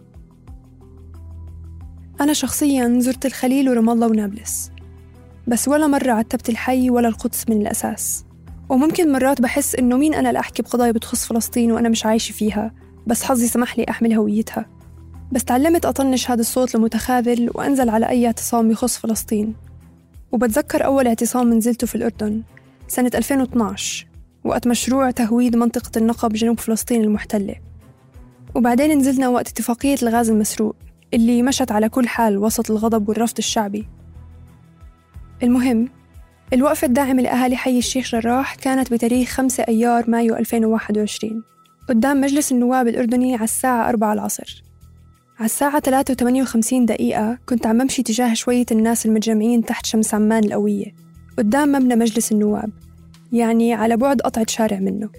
أنا 2.22 2.34
شخصيا 2.34 3.00
زرت 3.00 3.26
الخليل 3.26 3.70
ورام 3.70 3.90
الله 3.90 4.08
ونابلس. 4.08 4.72
بس 5.48 5.68
ولا 5.68 5.88
مرة 5.88 6.12
عتبت 6.12 6.50
الحي 6.50 6.90
ولا 6.90 7.08
القدس 7.08 7.50
من 7.50 7.62
الأساس. 7.62 8.26
وممكن 8.70 9.12
مرات 9.12 9.42
بحس 9.42 9.76
إنه 9.76 9.98
مين 9.98 10.14
أنا 10.14 10.32
لأحكي 10.32 10.62
بقضايا 10.62 10.92
بتخص 10.92 11.26
فلسطين 11.26 11.72
وأنا 11.72 11.90
مش 11.90 12.06
عايشة 12.06 12.34
فيها 12.34 12.74
بس 13.08 13.24
حظي 13.24 13.48
سمح 13.48 13.78
لي 13.78 13.86
أحمل 13.90 14.14
هويتها. 14.14 14.79
بس 15.32 15.44
تعلمت 15.44 15.86
أطنش 15.86 16.32
هذا 16.32 16.42
الصوت 16.42 16.76
المتخاذل 16.76 17.50
وأنزل 17.56 17.90
على 17.90 18.10
أي 18.10 18.26
اعتصام 18.26 18.72
يخص 18.72 18.98
فلسطين. 18.98 19.56
وبتذكر 20.32 20.86
أول 20.86 21.08
اعتصام 21.08 21.54
نزلته 21.54 21.88
في 21.88 21.96
الأردن 21.96 22.42
سنة 22.88 23.12
2012 23.16 24.08
وقت 24.44 24.68
مشروع 24.68 25.12
تهويد 25.12 25.56
منطقة 25.56 25.92
النقب 25.98 26.34
جنوب 26.34 26.60
فلسطين 26.60 27.04
المحتلة. 27.04 27.56
وبعدين 28.56 28.98
نزلنا 28.98 29.28
وقت 29.28 29.48
اتفاقية 29.48 29.96
الغاز 30.04 30.30
المسروق 30.30 30.76
اللي 31.14 31.44
مشت 31.44 31.72
على 31.72 31.90
كل 31.90 32.08
حال 32.08 32.38
وسط 32.38 32.72
الغضب 32.72 33.10
والرفض 33.10 33.38
الشعبي. 33.38 33.88
المهم 35.44 35.90
الوقفة 36.54 36.88
الداعمة 36.88 37.22
لأهالي 37.22 37.58
حي 37.58 37.78
الشيخ 37.78 38.12
جراح 38.12 38.56
كانت 38.56 38.94
بتاريخ 38.94 39.30
5 39.30 39.64
أيار 39.64 40.10
مايو 40.10 40.36
2021 40.36 41.44
قدام 41.90 42.22
مجلس 42.22 42.52
النواب 42.52 42.88
الأردني 42.88 43.36
على 43.36 43.44
الساعة 43.44 43.90
4 43.90 44.14
العصر. 44.14 44.69
على 45.40 45.46
الساعة 45.46 45.80
3 45.80 46.14
و58 46.14 46.86
دقيقة 46.86 47.38
كنت 47.50 47.68
عم 47.68 47.78
بمشي 47.78 48.04
تجاه 48.04 48.34
شوية 48.34 48.66
الناس 48.72 49.06
المتجمعين 49.06 49.66
تحت 49.66 49.86
شمس 49.86 50.14
عمان 50.14 50.44
القوية 50.44 50.86
قدام 51.38 51.72
مبنى 51.72 51.96
مجلس 51.96 52.32
النواب 52.32 52.70
يعني 53.32 53.74
على 53.74 53.98
بعد 53.98 54.22
قطعة 54.22 54.46
شارع 54.50 54.80
منه. 54.80 55.10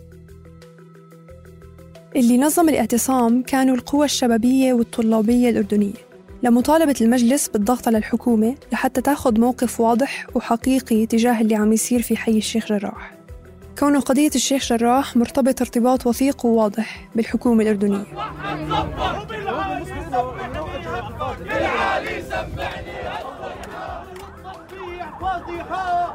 اللي 2.17 2.39
نظم 2.39 2.69
الاعتصام 2.69 3.43
كانوا 3.43 3.75
القوى 3.75 4.05
الشبابية 4.05 4.73
والطلابية 4.73 5.51
الأردنية. 5.51 5.93
لمطالبة 6.43 6.95
المجلس 7.01 7.49
بالضغط 7.49 7.89
على 7.89 7.99
الحكومة 7.99 8.55
لحتى 8.73 9.01
تاخذ 9.01 9.41
موقف 9.41 9.81
واضح 9.81 10.27
وحقيقي 10.35 11.07
تجاه 11.07 11.41
اللي 11.41 11.55
عم 11.55 11.73
يصير 11.73 12.03
في 12.03 12.17
حي 12.17 12.39
الشيخ 12.39 12.67
جراح. 12.69 13.15
كون 13.79 14.01
قضية 14.01 14.31
الشيخ 14.35 14.73
جراح 14.73 15.17
مرتبط 15.17 15.61
ارتباط 15.61 16.07
وثيق 16.07 16.47
وواضح 16.47 17.09
بالحكومة 17.15 17.63
الأردنية. 17.63 18.05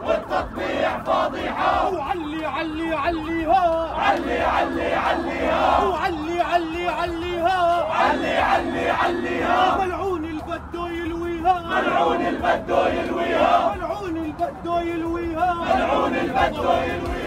والتطبيع 0.08 1.04
فاضحة. 1.04 1.94
وعلي 1.94 2.46
علي 2.46 2.96
عليها. 2.96 3.94
علي 4.00 4.42
علي 4.42 4.94
عليها. 4.96 5.84
وعلي 5.84 6.42
علي 6.42 6.88
عليها. 6.88 7.84
علي 7.92 8.38
علي 8.38 8.90
عليها. 8.90 9.86
ملعون 9.86 10.26
البدو 10.26 10.88
يلويها. 10.88 11.82
ملعون 11.82 12.22
البدو 12.22 12.82
يلويها. 12.98 13.76
ملعون 13.76 14.18
البدو 14.18 14.78
يلويها. 14.78 15.54
ملعون 15.76 16.16
البدو 16.16 16.72
يلويها. 16.72 17.25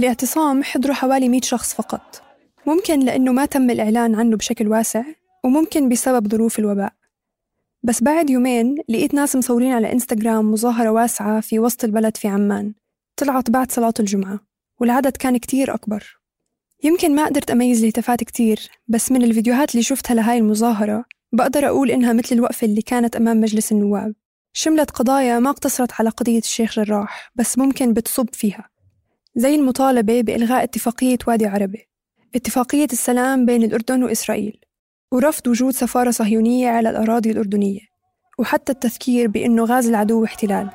الاعتصام 0.00 0.62
حضروا 0.62 0.94
حوالي 0.94 1.28
100 1.28 1.40
شخص 1.40 1.74
فقط. 1.74 2.22
ممكن 2.66 3.00
لأنه 3.00 3.32
ما 3.32 3.46
تم 3.46 3.70
الإعلان 3.70 4.14
عنه 4.14 4.36
بشكل 4.36 4.68
واسع 4.68 5.02
وممكن 5.44 5.88
بسبب 5.88 6.28
ظروف 6.28 6.58
الوباء. 6.58 6.92
بس 7.82 8.02
بعد 8.02 8.30
يومين 8.30 8.76
لقيت 8.88 9.14
ناس 9.14 9.36
مصورين 9.36 9.72
على 9.72 9.92
إنستغرام 9.92 10.52
مظاهرة 10.52 10.90
واسعة 10.90 11.40
في 11.40 11.58
وسط 11.58 11.84
البلد 11.84 12.16
في 12.16 12.28
عمان. 12.28 12.72
طلعت 13.16 13.50
بعد 13.50 13.72
صلاة 13.72 13.94
الجمعة 14.00 14.40
والعدد 14.80 15.16
كان 15.16 15.36
كتير 15.36 15.74
أكبر. 15.74 16.20
يمكن 16.84 17.14
ما 17.14 17.24
قدرت 17.24 17.50
أميز 17.50 17.82
الهتافات 17.82 18.24
كتير 18.24 18.68
بس 18.88 19.12
من 19.12 19.22
الفيديوهات 19.22 19.70
اللي 19.70 19.82
شفتها 19.82 20.14
لهاي 20.14 20.38
المظاهرة 20.38 21.04
بقدر 21.32 21.66
أقول 21.66 21.90
إنها 21.90 22.12
مثل 22.12 22.34
الوقفة 22.34 22.64
اللي 22.66 22.82
كانت 22.82 23.16
أمام 23.16 23.40
مجلس 23.40 23.72
النواب. 23.72 24.14
شملت 24.52 24.90
قضايا 24.90 25.38
ما 25.38 25.50
اقتصرت 25.50 25.92
على 25.98 26.10
قضية 26.10 26.38
الشيخ 26.38 26.80
جراح 26.80 27.32
بس 27.34 27.58
ممكن 27.58 27.92
بتصب 27.92 28.28
فيها. 28.32 28.70
زي 29.34 29.54
المطالبة 29.54 30.20
بإلغاء 30.20 30.62
اتفاقية 30.62 31.18
وادي 31.26 31.46
عربي 31.46 31.88
اتفاقية 32.34 32.88
السلام 32.92 33.46
بين 33.46 33.62
الأردن 33.62 34.02
وإسرائيل 34.02 34.60
ورفض 35.12 35.46
وجود 35.48 35.74
سفارة 35.74 36.10
صهيونية 36.10 36.68
على 36.70 36.90
الأراضي 36.90 37.30
الأردنية 37.30 37.80
وحتى 38.38 38.72
التذكير 38.72 39.28
بأنه 39.28 39.64
غاز 39.64 39.88
العدو 39.88 40.24
احتلال 40.24 40.70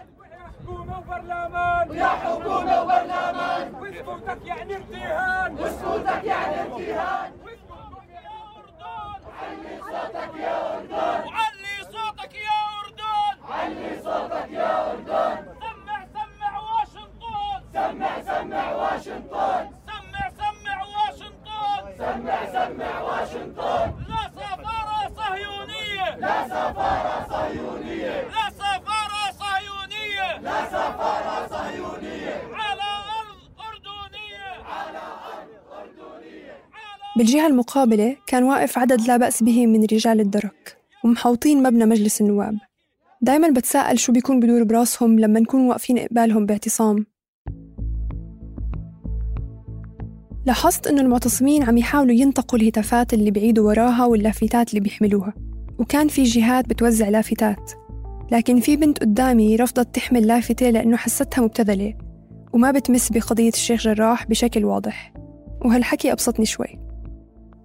علي 11.37 11.83
صوتك 11.83 12.35
يا 12.35 12.59
أردن! 12.81 13.43
علي 13.51 14.01
صوتك 14.03 14.51
يا 14.51 14.91
أردن! 14.91 15.24
سمع 17.85 18.21
سمع 18.21 18.65
واشنطن. 18.81 19.63
سمع 19.87 20.23
سمع 20.39 20.77
واشنطن. 20.93 21.81
سمع 21.97 22.39
سمع 22.55 23.01
واشنطن. 23.01 23.87
لا 24.09 24.21
سفارة 24.37 24.99
صهيونية. 25.17 26.07
لا 26.25 26.37
سفارة 26.47 27.27
صهيونية. 27.29 28.15
لا 28.35 28.45
سفارة 28.61 29.23
صهيونية. 29.41 30.29
لا 30.47 30.65
سفارة 30.65 31.47
صهيونية. 31.47 32.35
على 32.53 32.89
أرض 33.19 33.39
أردنية. 33.67 34.49
على 34.75 35.03
أرض 35.33 35.51
أردنية. 35.79 36.53
بالجهة 37.17 37.47
المقابلة 37.47 38.17
كان 38.27 38.43
واقف 38.43 38.77
عدد 38.77 39.01
لا 39.01 39.17
بأس 39.17 39.43
به 39.43 39.67
من 39.67 39.83
رجال 39.83 40.19
الدرك 40.19 40.77
ومحوطين 41.03 41.63
مبنى 41.63 41.85
مجلس 41.85 42.21
النواب. 42.21 42.57
دايما 43.21 43.49
بتساءل 43.49 43.99
شو 43.99 44.11
بيكون 44.11 44.39
بدور 44.39 44.63
براسهم 44.63 45.19
لما 45.19 45.39
نكون 45.39 45.67
واقفين 45.67 45.99
قبالهم 45.99 46.45
باعتصام. 46.45 47.05
لاحظت 50.45 50.87
إنه 50.87 51.01
المعتصمين 51.01 51.63
عم 51.63 51.77
يحاولوا 51.77 52.15
ينتقوا 52.15 52.59
الهتافات 52.59 53.13
اللي 53.13 53.31
بعيدوا 53.31 53.67
وراها 53.67 54.05
واللافتات 54.05 54.69
اللي 54.69 54.79
بيحملوها 54.79 55.33
وكان 55.79 56.07
في 56.07 56.23
جهات 56.23 56.69
بتوزع 56.69 57.09
لافتات. 57.09 57.71
لكن 58.31 58.59
في 58.59 58.75
بنت 58.75 58.99
قدامي 58.99 59.55
رفضت 59.55 59.95
تحمل 59.95 60.27
لافتة 60.27 60.69
لأنه 60.69 60.97
حستها 60.97 61.41
مبتذلة 61.41 61.93
وما 62.53 62.71
بتمس 62.71 63.11
بقضية 63.11 63.49
الشيخ 63.49 63.81
جراح 63.81 64.27
بشكل 64.27 64.65
واضح. 64.65 65.13
وهالحكي 65.65 66.11
أبسطني 66.11 66.45
شوي. 66.45 66.79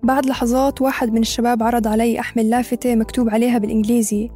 بعد 0.03 0.27
لحظات 0.27 0.83
واحد 0.83 1.13
من 1.13 1.21
الشباب 1.21 1.63
عرض 1.63 1.89
علي 1.89 2.21
أحمل 2.21 2.51
لافتة 2.51 2.95
مكتوب 2.95 3.31
عليها 3.31 3.59
بالإنجليزي 3.59 4.29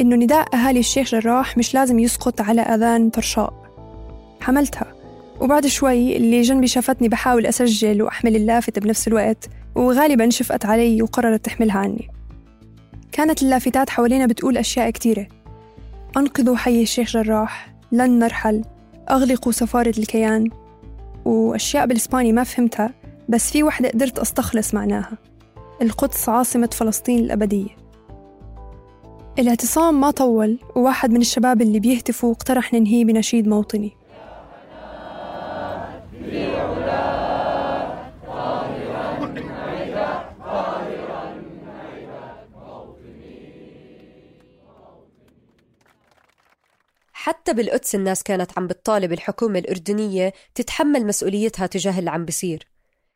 إنه 0.00 0.16
نداء 0.16 0.54
أهالي 0.54 0.80
الشيخ 0.80 1.10
جراح 1.10 1.58
مش 1.58 1.74
لازم 1.74 1.98
يسقط 1.98 2.40
على 2.40 2.60
أذان 2.60 3.10
طرشاء 3.10 3.54
حملتها. 4.40 5.01
وبعد 5.42 5.66
شوي 5.66 6.16
اللي 6.16 6.42
جنبي 6.42 6.66
شافتني 6.66 7.08
بحاول 7.08 7.46
أسجل 7.46 8.02
وأحمل 8.02 8.36
اللافتة 8.36 8.80
بنفس 8.80 9.08
الوقت 9.08 9.48
وغالبا 9.74 10.30
شفقت 10.30 10.66
علي 10.66 11.02
وقررت 11.02 11.44
تحملها 11.44 11.78
عني. 11.78 12.08
كانت 13.12 13.42
اللافتات 13.42 13.90
حوالينا 13.90 14.26
بتقول 14.26 14.58
أشياء 14.58 14.90
كتيرة. 14.90 15.26
أنقذوا 16.16 16.56
حي 16.56 16.82
الشيخ 16.82 17.12
جراح 17.12 17.74
لن 17.92 18.18
نرحل. 18.18 18.64
أغلقوا 19.10 19.52
سفارة 19.52 19.94
الكيان. 19.98 20.50
وأشياء 21.24 21.86
بالإسباني 21.86 22.32
ما 22.32 22.44
فهمتها 22.44 22.94
بس 23.28 23.50
في 23.50 23.62
وحدة 23.62 23.88
قدرت 23.88 24.18
أستخلص 24.18 24.74
معناها. 24.74 25.18
القدس 25.82 26.28
عاصمة 26.28 26.70
فلسطين 26.72 27.18
الأبدية. 27.18 27.76
الاعتصام 29.38 30.00
ما 30.00 30.10
طول 30.10 30.58
وواحد 30.76 31.10
من 31.10 31.20
الشباب 31.20 31.62
اللي 31.62 31.80
بيهتفوا 31.80 32.32
اقترح 32.32 32.74
ننهيه 32.74 33.04
بنشيد 33.04 33.48
موطني. 33.48 34.01
حتى 47.22 47.52
بالقدس 47.52 47.94
الناس 47.94 48.22
كانت 48.22 48.58
عم 48.58 48.66
بتطالب 48.66 49.12
الحكومة 49.12 49.58
الأردنية 49.58 50.32
تتحمل 50.54 51.06
مسؤوليتها 51.06 51.66
تجاه 51.66 51.98
اللي 51.98 52.10
عم 52.10 52.24
بصير 52.24 52.68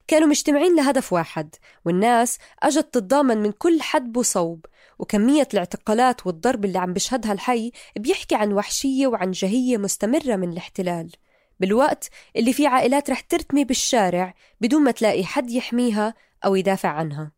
كانوا 0.08 0.28
مجتمعين 0.28 0.76
لهدف 0.76 1.12
واحد 1.12 1.54
والناس 1.84 2.38
أجت 2.62 2.94
تتضامن 2.94 3.36
من 3.42 3.52
كل 3.52 3.82
حدب 3.82 4.16
وصوب 4.16 4.66
وكمية 4.98 5.48
الاعتقالات 5.52 6.26
والضرب 6.26 6.64
اللي 6.64 6.78
عم 6.78 6.92
بشهدها 6.92 7.32
الحي 7.32 7.72
بيحكي 7.96 8.34
عن 8.34 8.52
وحشية 8.52 9.06
وعن 9.06 9.30
جهية 9.30 9.76
مستمرة 9.76 10.36
من 10.36 10.52
الاحتلال. 10.52 11.12
بالوقت 11.60 12.10
اللي 12.36 12.52
في 12.52 12.66
عائلات 12.66 13.10
رح 13.10 13.20
ترتمي 13.20 13.64
بالشارع 13.64 14.34
بدون 14.60 14.82
ما 14.82 14.90
تلاقي 14.90 15.24
حد 15.24 15.50
يحميها 15.50 16.14
أو 16.44 16.54
يدافع 16.54 16.88
عنها. 16.88 17.32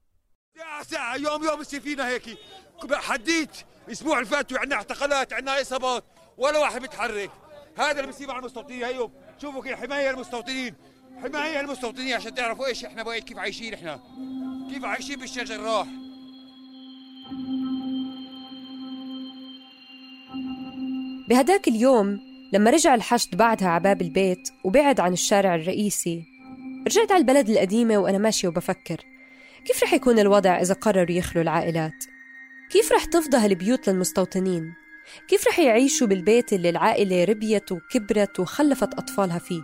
ساعة 0.59 0.83
ساعة 0.83 1.17
يوم 1.17 1.45
يوم 1.45 1.63
فينا 1.63 2.09
هيك 2.09 2.39
حديت 2.93 3.51
الأسبوع 3.87 4.19
اللي 4.19 4.31
فات 4.31 4.53
اعتقالات 4.53 5.33
عندنا 5.33 5.61
إصابات. 5.61 6.18
ولا 6.39 6.59
واحد 6.59 6.81
بيتحرك. 6.81 7.31
هذا 7.79 7.91
اللي 7.91 8.07
بيصير 8.07 8.29
مع 8.29 8.39
المستوطنين. 8.39 8.85
هيو 8.85 9.11
شوفوا 9.43 9.63
كيف 9.63 9.75
حماية 9.75 10.11
المستوطنين. 10.11 10.75
حماية 11.23 11.61
المستوطنين 11.61 12.15
عشان 12.15 12.35
تعرفوا 12.35 12.67
إيش 12.67 12.85
إحنا 12.85 13.03
بقيت 13.03 13.25
كيف 13.25 13.39
عايشين 13.39 13.75
إحنا. 13.75 14.01
كيف 14.73 14.85
عايشين 14.85 15.17
بالشيخ 15.17 15.45
جراح 15.45 15.87
بهداك 21.29 21.69
اليوم 21.69 22.21
لما 22.53 22.71
رجع 22.71 22.95
الحشد 22.95 23.37
بعدها 23.37 23.69
على 23.69 23.83
باب 23.83 24.03
البيت 24.03 24.49
وبعد 24.65 25.01
عن 25.01 25.13
الشارع 25.13 25.55
الرئيسي 25.55 26.25
رجعت 26.87 27.13
على 27.13 27.21
البلد 27.21 27.49
القديمة 27.49 27.99
وأنا 27.99 28.19
ماشية 28.19 28.49
وبفكر. 28.49 29.05
كيف 29.65 29.83
رح 29.83 29.93
يكون 29.95 30.19
الوضع 30.19 30.61
إذا 30.61 30.75
قرروا 30.75 31.17
يخلوا 31.17 31.43
العائلات؟ 31.43 32.05
كيف 32.71 32.93
رح 32.93 33.05
تفضى 33.05 33.37
هالبيوت 33.37 33.89
للمستوطنين؟ 33.89 34.75
كيف 35.29 35.49
رح 35.49 35.59
يعيشوا 35.59 36.07
بالبيت 36.07 36.53
اللي 36.53 36.71
العائلة 36.71 37.25
ربيت 37.25 37.73
وكبرت 37.73 38.41
وخلفت 38.41 38.95
أطفالها 38.95 39.39
فيه؟ 39.39 39.63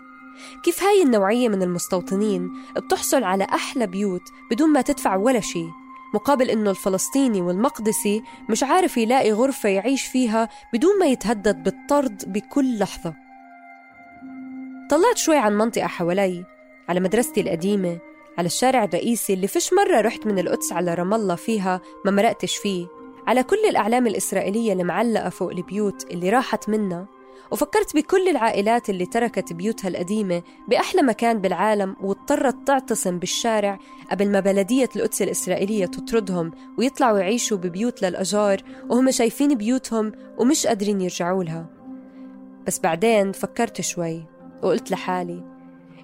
كيف 0.65 0.83
هاي 0.83 1.03
النوعية 1.03 1.49
من 1.49 1.63
المستوطنين 1.63 2.51
بتحصل 2.77 3.25
على 3.25 3.45
أحلى 3.45 3.87
بيوت 3.87 4.23
بدون 4.51 4.69
ما 4.73 4.81
تدفع 4.81 5.17
ولا 5.17 5.41
شيء 5.41 5.69
مقابل 6.15 6.51
إنه 6.51 6.71
الفلسطيني 6.71 7.41
والمقدسي 7.41 8.23
مش 8.51 8.63
عارف 8.63 8.97
يلاقي 8.97 9.33
غرفة 9.33 9.69
يعيش 9.69 10.03
فيها 10.07 10.49
بدون 10.73 10.99
ما 10.99 11.07
يتهدد 11.07 11.63
بالطرد 11.63 12.33
بكل 12.33 12.79
لحظة 12.79 13.15
طلعت 14.91 15.17
شوي 15.17 15.37
عن 15.37 15.59
منطقة 15.59 15.87
حوالي 15.87 16.45
على 16.89 17.01
مدرستي 17.01 17.41
القديمة 17.41 17.99
على 18.39 18.47
الشارع 18.47 18.85
الرئيسي 18.85 19.35
اللي 19.35 19.47
فيش 19.47 19.71
مرة 19.73 20.01
رحت 20.01 20.27
من 20.27 20.39
القدس 20.39 20.73
على 20.73 20.95
رام 20.95 21.15
الله 21.15 21.35
فيها 21.35 21.81
ما 22.05 22.11
مرقتش 22.11 22.57
فيه 22.57 22.87
على 23.27 23.43
كل 23.43 23.65
الأعلام 23.71 24.07
الإسرائيلية 24.07 24.73
المعلقة 24.73 25.29
فوق 25.29 25.51
البيوت 25.51 26.11
اللي 26.11 26.31
راحت 26.31 26.69
منا 26.69 27.07
وفكرت 27.51 27.97
بكل 27.97 28.29
العائلات 28.29 28.91
اللي 28.91 29.07
تركت 29.07 29.53
بيوتها 29.53 29.89
القديمة 29.89 30.43
بأحلى 30.69 31.03
مكان 31.03 31.41
بالعالم 31.41 31.97
واضطرت 32.01 32.57
تعتصم 32.67 33.19
بالشارع 33.19 33.79
قبل 34.11 34.31
ما 34.31 34.41
بلدية 34.41 34.89
القدس 34.97 35.23
الإسرائيلية 35.23 35.87
تطردهم 35.87 36.51
ويطلعوا 36.79 37.19
يعيشوا 37.19 37.57
ببيوت 37.59 38.03
للأجار 38.03 38.63
وهم 38.91 39.11
شايفين 39.11 39.55
بيوتهم 39.55 40.13
ومش 40.39 40.67
قادرين 40.67 41.01
يرجعوا 41.01 41.45
لها. 41.45 41.67
بس 42.67 42.81
بعدين 42.81 43.33
فكرت 43.33 43.81
شوي 43.81 44.25
وقلت 44.63 44.91
لحالي 44.91 45.45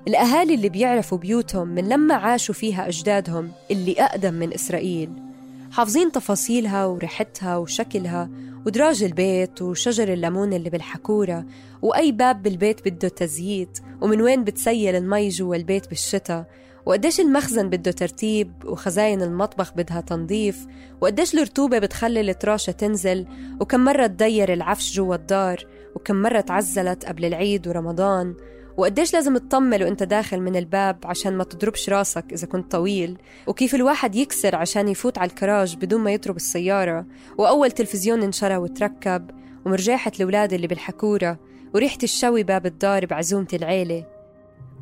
الأهالي 0.09 0.55
اللي 0.55 0.69
بيعرفوا 0.69 1.19
بيوتهم 1.19 1.69
من 1.69 1.89
لما 1.89 2.15
عاشوا 2.15 2.55
فيها 2.55 2.89
أجدادهم 2.89 3.53
اللي 3.71 3.93
أقدم 3.93 4.35
من 4.35 4.55
إسرائيل 4.55 5.30
حافظين 5.71 6.13
تفاصيلها 6.13 6.87
وريحتها 6.87 7.57
وشكلها 7.57 8.31
ودراج 8.67 9.03
البيت 9.03 9.63
وشجر 9.63 10.13
الليمون 10.13 10.53
اللي 10.53 10.71
بالحكورة 10.71 11.47
وأي 11.83 12.13
باب 12.13 12.43
بالبيت 12.43 12.89
بده 12.89 13.09
تزييت 13.09 13.79
ومن 14.01 14.21
وين 14.23 14.45
بتسيل 14.45 14.97
المي 14.97 15.29
جوا 15.29 15.57
البيت 15.57 15.89
بالشتاء 15.89 16.47
وقديش 16.87 17.21
المخزن 17.21 17.71
بده 17.71 17.91
ترتيب 17.91 18.53
وخزاين 18.65 19.23
المطبخ 19.23 19.73
بدها 19.75 20.01
تنظيف 20.01 20.67
وقديش 21.01 21.35
الرطوبة 21.35 21.79
بتخلي 21.79 22.21
التراشة 22.21 22.71
تنزل 22.71 23.27
وكم 23.61 23.81
مرة 23.85 24.07
تدير 24.07 24.53
العفش 24.53 24.95
جوا 24.95 25.15
الدار 25.15 25.67
وكم 25.95 26.17
مرة 26.17 26.41
تعزلت 26.41 27.05
قبل 27.05 27.25
العيد 27.25 27.69
ورمضان 27.69 28.35
وقديش 28.77 29.15
لازم 29.15 29.37
تطمل 29.37 29.83
وانت 29.85 30.03
داخل 30.03 30.41
من 30.41 30.57
الباب 30.57 30.99
عشان 31.05 31.37
ما 31.37 31.45
تضربش 31.45 31.89
راسك 31.91 32.25
إذا 32.33 32.47
كنت 32.47 32.73
طويل؟ 32.73 33.19
وكيف 33.47 33.75
الواحد 33.75 34.15
يكسر 34.15 34.57
عشان 34.57 34.89
يفوت 34.89 35.19
على 35.19 35.31
الكراج 35.31 35.77
بدون 35.77 36.01
ما 36.01 36.13
يضرب 36.13 36.37
السيارة؟ 36.37 37.07
وأول 37.39 37.71
تلفزيون 37.71 38.23
انشرى 38.23 38.57
وتركب 38.57 39.31
ومرجاحة 39.67 40.13
الأولاد 40.17 40.53
اللي 40.53 40.67
بالحكورة 40.67 41.39
وريحة 41.75 41.99
الشوي 42.03 42.43
باب 42.43 42.67
الدار 42.67 43.07
بعزومة 43.07 43.49
العيلة. 43.53 44.07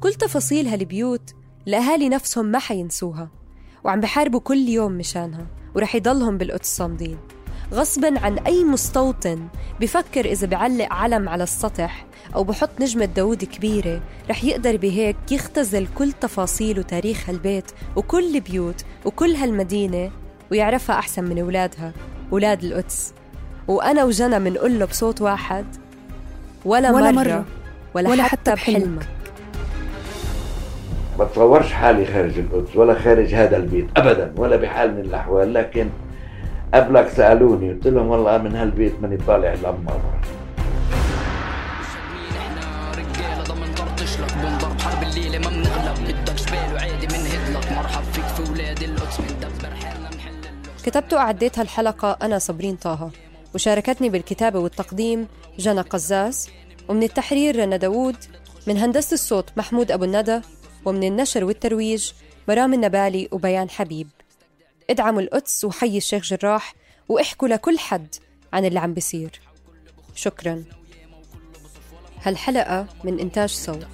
كل 0.01 0.15
تفاصيل 0.15 0.69
هالبيوت 0.69 1.35
الأهالي 1.69 2.09
نفسهم 2.09 2.47
ما 2.47 2.59
حينسوها 2.59 3.31
وعم 3.85 4.01
بحاربوا 4.01 4.41
كل 4.41 4.69
يوم 4.69 4.93
مشانها 4.93 5.47
ورح 5.75 5.95
يضلهم 5.95 6.39
بالقدس 6.39 6.77
صامدين. 6.77 7.19
غصبا 7.73 8.21
عن 8.21 8.39
أي 8.39 8.65
مستوطن 8.65 9.49
بفكر 9.81 10.25
إذا 10.25 10.47
بعلق 10.47 10.93
علم 10.93 11.29
على 11.29 11.43
السطح 11.43 12.07
أو 12.35 12.45
بحط 12.45 12.71
نجمة 12.81 13.05
داود 13.05 13.45
كبيرة 13.45 14.01
رح 14.31 14.45
يقدر 14.45 14.77
بهيك 14.77 15.17
يختزل 15.31 15.87
كل 15.95 16.13
تفاصيل 16.13 16.79
وتاريخ 16.79 17.31
هالبيت 17.31 17.71
وكل 17.97 18.41
بيوت 18.41 18.85
وكل 19.05 19.35
هالمدينة 19.35 20.11
ويعرفها 20.51 20.99
أحسن 20.99 21.25
من 21.25 21.39
أولادها 21.39 21.93
أولاد 22.33 22.65
القدس 22.65 23.15
وأنا 23.69 24.05
وجنى 24.05 24.39
منقول 24.39 24.79
له 24.79 24.85
بصوت 24.87 25.21
واحد 25.21 25.65
ولا, 26.65 26.93
ولا 26.93 27.11
مرة, 27.11 27.25
مرة. 27.25 27.45
ولا, 27.95 28.11
ولا 28.11 28.23
حتى, 28.23 28.51
حتى 28.51 28.55
بحلمك, 28.55 28.83
بحلمك. 28.83 29.09
بتصورش 31.21 31.73
حالي 31.73 32.07
خارج 32.07 32.39
القدس 32.39 32.77
ولا 32.77 32.95
خارج 32.95 33.35
هذا 33.35 33.57
البيت 33.57 33.87
ابدا 33.97 34.33
ولا 34.37 34.57
بحال 34.57 34.95
من 34.95 35.01
الأحوال 35.01 35.55
لكن 35.55 35.89
قبلك 36.75 37.09
سألوني 37.09 37.73
قلت 37.73 37.87
لهم 37.87 38.07
والله 38.07 38.39
من 38.39 38.57
هالبيت 38.57 39.03
ماني 39.03 39.17
طالع 39.17 39.55
لما 39.55 40.01
كتبت 50.85 51.13
وأعديت 51.13 51.59
هالحلقة 51.59 52.19
أنا 52.23 52.39
صابرين 52.39 52.77
طه 52.77 53.11
وشاركتني 53.55 54.09
بالكتابة 54.09 54.59
والتقديم 54.59 55.27
جنى 55.59 55.81
قزاز 55.81 56.51
ومن 56.89 57.03
التحرير 57.03 57.57
رنا 57.57 57.77
داوود 57.77 58.17
من 58.67 58.77
هندسة 58.77 59.15
الصوت 59.15 59.45
محمود 59.57 59.93
أبو 59.93 60.05
الندى 60.05 60.41
ومن 60.85 61.05
النشر 61.05 61.45
والترويج 61.45 62.13
مرام 62.49 62.75
النبالي 62.75 63.29
وبيان 63.33 63.71
حبيب. 63.71 64.09
ادعموا 64.91 65.21
القدس 65.21 65.65
وحي 65.65 65.97
الشيخ 65.97 66.23
جراح 66.23 66.75
واحكوا 67.09 67.49
لكل 67.49 67.79
حد 67.79 68.15
عن 68.53 68.65
اللي 68.65 68.81
عم 68.81 68.95
بيصير. 68.95 69.41
شكرا. 70.15 70.65
هالحلقة 72.23 72.87
من 73.05 73.21
إنتاج 73.21 73.49
صوت. 73.51 73.87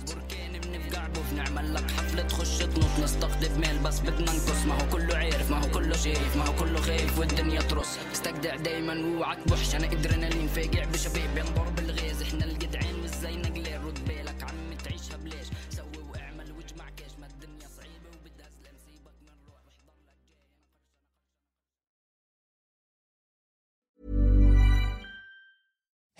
نستقطب 3.02 3.59
مال 3.61 3.78
بس 3.78 4.00
بدنا 4.00 4.33
ننقص 4.33 4.64
ما 4.66 4.74
هو 4.74 4.90
كله 4.92 5.16
عارف 5.16 5.50
ما 5.50 5.64
هو 5.64 5.70
كله 5.70 5.96
شايف 5.96 6.37
ما 6.37 6.46
هو 6.46 6.52
كله 6.52 6.80
خايف 6.80 7.18
والدنيا 7.18 7.61
ترص 7.61 7.88
استجدع 8.12 8.57
دايما 8.57 9.18
وعك 9.20 9.48
بحش 9.48 9.74
أنا 9.74 9.87
ادرينالين 9.92 10.48
فاقع 10.48 10.85
بشباب 10.85 11.38
ينضر 11.38 11.68
بالغاز 11.76 12.22
إحنا 12.22 12.44